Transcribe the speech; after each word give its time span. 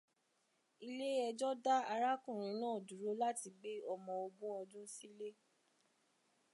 Ilé 0.87 1.07
ẹjọ́ 1.27 1.51
dá 1.65 1.75
arákùnrin 1.93 2.55
náà 2.61 2.77
dúró 2.87 3.11
láti 3.21 3.47
gbé 3.57 3.71
ọmọ 3.93 4.11
ógún 4.25 4.53
ọdún 4.61 4.85
sílé. 4.95 5.29